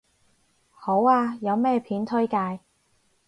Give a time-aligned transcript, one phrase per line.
[0.71, 2.59] 好啊，有咩片推介